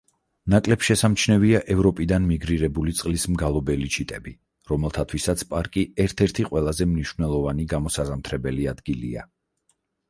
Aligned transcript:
ნაკლებ 0.51 0.83
შესამჩნევია 0.85 1.59
ევროპიდან 1.73 2.25
მიგრირებული 2.29 2.95
წყლის 3.01 3.25
მგალობელი 3.35 3.91
ჩიტები, 3.97 4.33
რომელთათვისაც 4.73 5.45
პარკი 5.53 5.85
ერთ-ერთი 6.07 6.49
ყველაზე 6.51 6.91
მნიშვნელოვანი 6.97 7.69
გამოსაზამთრებელი 7.77 8.69
ადგილია. 8.77 9.31